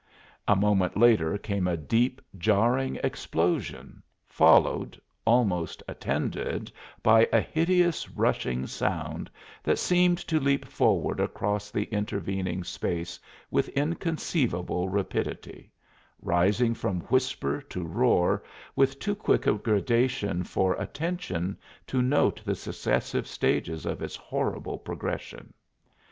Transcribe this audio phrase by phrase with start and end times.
[0.47, 6.71] A moment later came a deep, jarring explosion, followed almost attended
[7.03, 9.29] by a hideous rushing sound
[9.61, 13.19] that seemed to leap forward across the intervening space
[13.51, 15.69] with inconceivable rapidity,
[16.19, 18.41] rising from whisper to roar
[18.75, 21.55] with too quick a gradation for attention
[21.85, 25.53] to note the successive stages of its horrible progression!